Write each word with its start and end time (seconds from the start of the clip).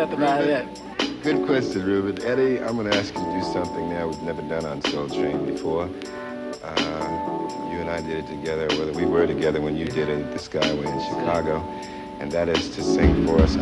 that's 0.00 0.14
about 0.14 0.44
it. 0.44 1.22
Good 1.22 1.44
question, 1.44 1.84
Ruben. 1.84 2.24
Eddie, 2.24 2.58
I'm 2.60 2.76
going 2.76 2.90
to 2.90 2.96
ask 2.96 3.12
you 3.14 3.20
to 3.20 3.32
do 3.32 3.42
something 3.52 3.90
now 3.90 4.08
we've 4.08 4.22
never 4.22 4.40
done 4.40 4.64
on 4.64 4.80
Soul 4.82 5.08
Train 5.08 5.44
before. 5.44 5.90
Uh, 6.64 7.68
you 7.70 7.80
and 7.80 7.90
I 7.90 8.00
did 8.00 8.24
it 8.24 8.26
together, 8.26 8.66
whether 8.78 8.92
we 8.92 9.04
were 9.04 9.26
together 9.26 9.60
when 9.60 9.76
you 9.76 9.84
did 9.84 10.08
it 10.08 10.24
at 10.24 10.32
the 10.32 10.38
Skyway 10.38 10.86
in 10.86 11.00
Chicago, 11.00 11.60
and 12.18 12.32
that 12.32 12.48
is 12.48 12.74
to 12.76 12.82
sing 12.82 13.26
for 13.26 13.42
us. 13.42 13.56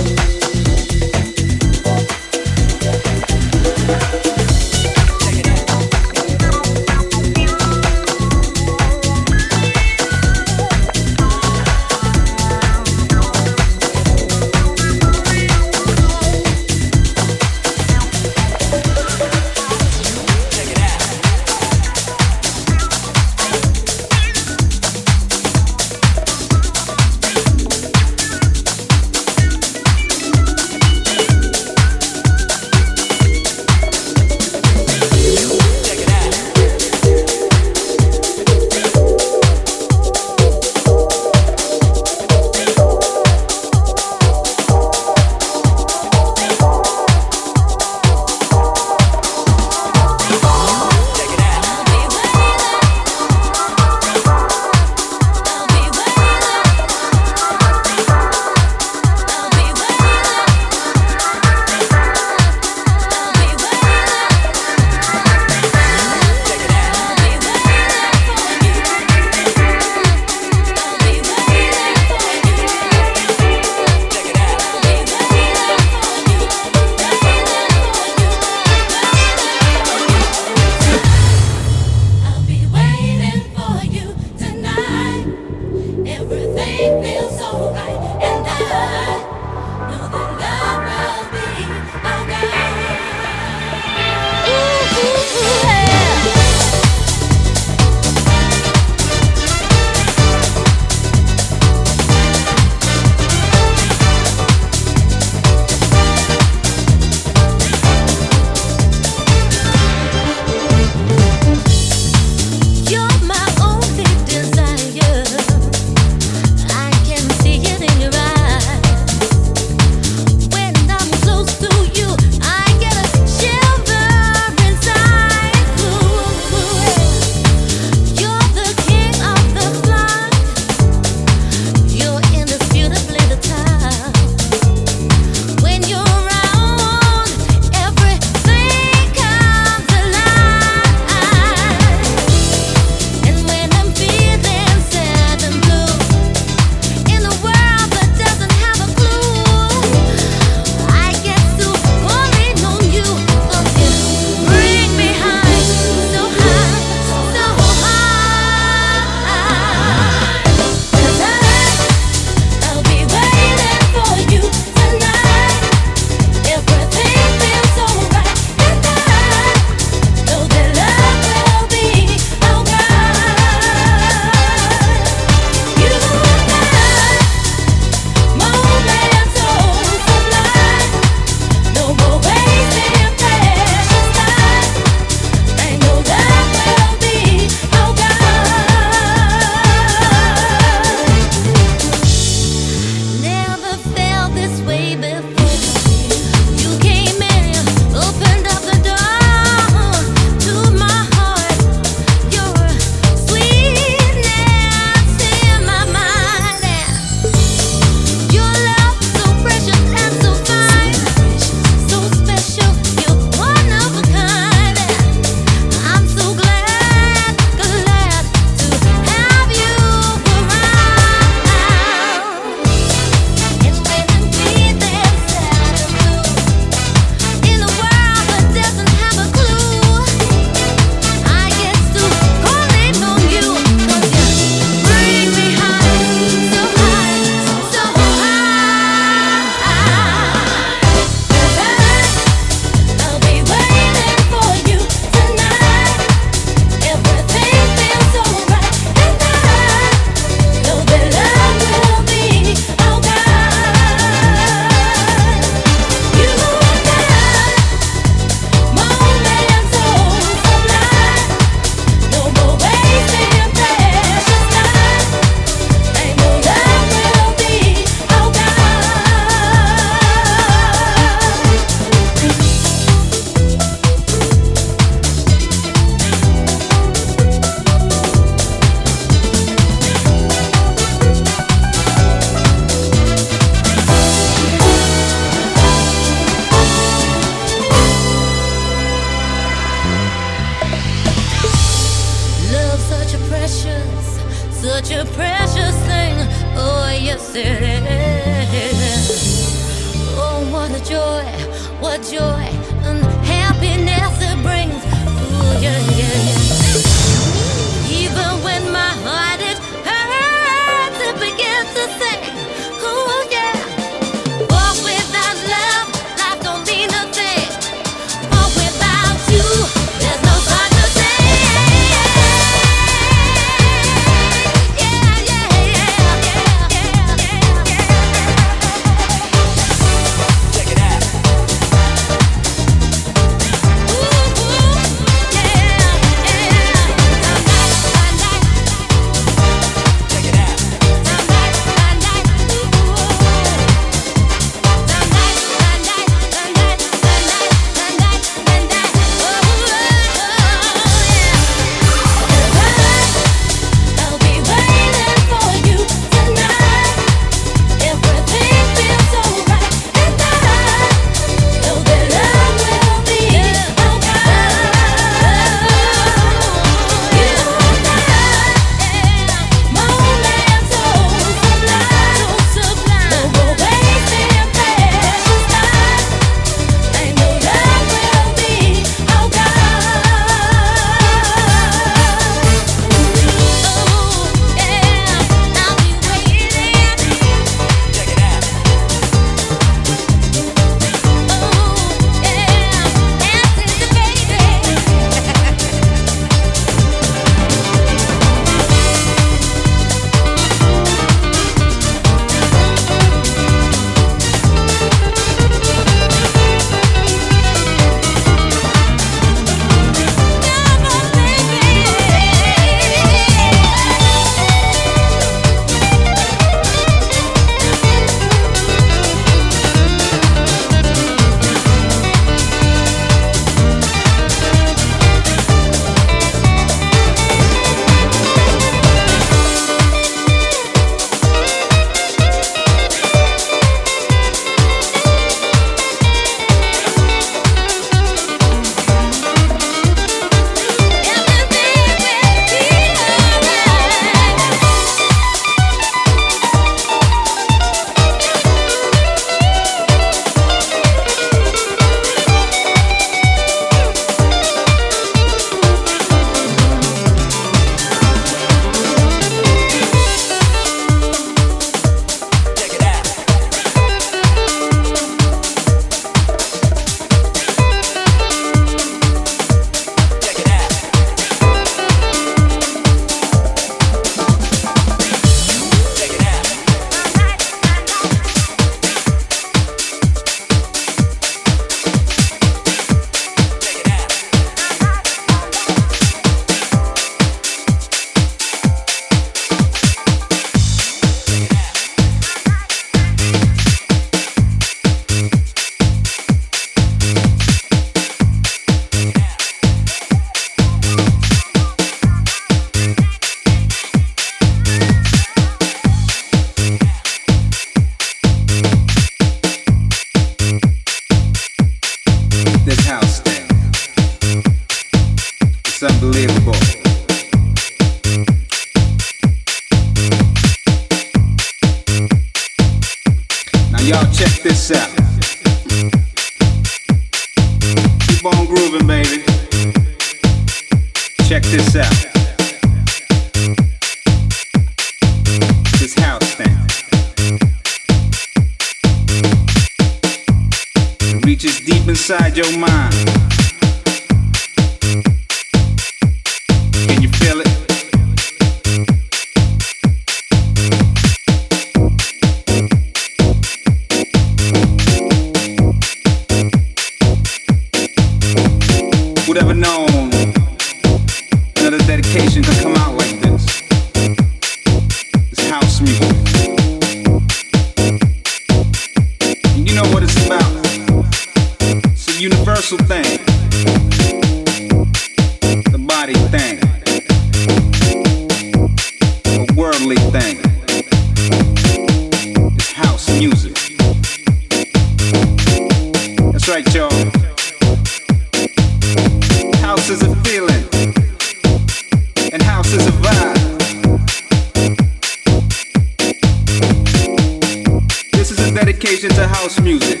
dedication 598.56 599.10
to 599.10 599.28
house 599.28 599.60
music. 599.60 600.00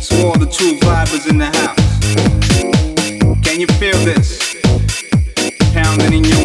So 0.00 0.28
all 0.28 0.38
the 0.38 0.46
true 0.48 0.78
vibers 0.78 1.28
in 1.28 1.38
the 1.38 1.46
house. 1.46 1.86
Can 3.42 3.60
you 3.60 3.66
feel 3.66 3.98
this? 4.04 4.54
Pounding 5.72 6.14
in 6.14 6.24
your 6.24 6.35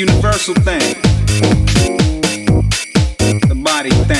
universal 0.00 0.54
thing, 0.54 0.94
the 3.48 3.60
body 3.62 3.90
thing. 4.08 4.19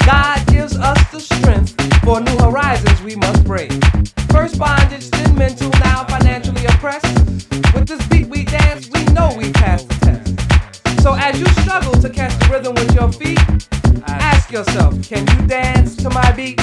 God 0.00 0.46
gives 0.48 0.76
us 0.76 0.98
the 1.10 1.20
strength 1.20 1.74
for 2.04 2.20
new 2.20 2.36
horizons 2.38 3.00
we 3.02 3.16
must 3.16 3.44
break. 3.44 3.72
First 4.30 4.58
bondage, 4.58 5.10
then 5.10 5.34
mental, 5.34 5.70
now 5.80 6.04
financially 6.04 6.64
oppressed. 6.66 7.06
With 7.74 7.86
this 7.86 8.06
beat 8.08 8.28
we 8.28 8.44
dance, 8.44 8.88
we 8.90 9.04
know 9.12 9.34
we 9.36 9.52
passed 9.52 9.88
the 9.88 9.94
test. 10.06 11.02
So 11.02 11.14
as 11.14 11.38
you 11.38 11.46
struggle 11.62 11.92
to 12.00 12.10
catch 12.10 12.32
the 12.40 12.48
rhythm 12.52 12.74
with 12.74 12.94
your 12.94 13.12
feet, 13.12 13.38
ask 14.06 14.50
yourself, 14.50 15.02
can 15.02 15.26
you 15.26 15.46
dance 15.46 15.96
to 15.96 16.10
my 16.10 16.32
beat? 16.32 16.60